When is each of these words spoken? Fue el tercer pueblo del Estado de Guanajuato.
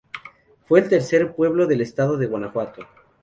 Fue 0.63 0.79
el 0.79 0.89
tercer 0.89 1.35
pueblo 1.35 1.67
del 1.67 1.81
Estado 1.81 2.17
de 2.17 2.25
Guanajuato. 2.25 2.87